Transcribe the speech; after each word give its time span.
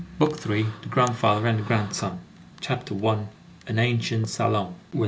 BOOK 0.17 0.37
THIRD—THE 0.39 0.89
GRANDFATHER 0.89 1.45
AND 1.45 1.59
THE 1.59 1.63
GRANDSON 1.63 2.21
CHAPTER 2.59 2.95
I—AN 3.05 3.77
ANCIENT 3.77 4.29
SALON 4.29 4.73
When 4.93 4.97
M. 4.97 4.99